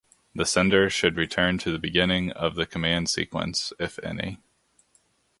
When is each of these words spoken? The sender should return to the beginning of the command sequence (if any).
The 0.33 0.47
sender 0.47 0.89
should 0.89 1.15
return 1.15 1.59
to 1.59 1.71
the 1.71 1.77
beginning 1.77 2.31
of 2.31 2.55
the 2.55 2.65
command 2.65 3.07
sequence 3.07 3.71
(if 3.77 3.99
any). 4.03 4.39